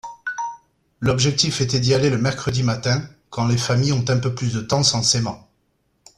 l'objectif 0.99 1.61
était 1.61 1.79
d'y 1.79 1.93
aller 1.93 2.09
le 2.09 2.17
mercredi 2.17 2.63
matin 2.63 3.03
quand 3.29 3.45
les 3.45 3.55
familles 3.59 3.93
ont 3.93 4.05
un 4.09 4.17
peu 4.17 4.33
plus 4.33 4.51
de 4.51 4.61
temps 4.61 4.81
censément. 4.81 5.47